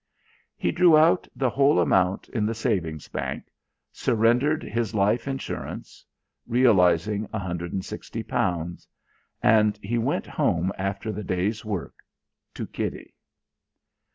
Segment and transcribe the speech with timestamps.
[0.57, 3.43] He drew out the whole amount in the savings bank,
[3.91, 6.03] surrendered his life insurance,
[6.47, 8.87] realising £160;
[9.43, 11.97] and he went home after the day's work
[12.55, 13.13] to Kitty.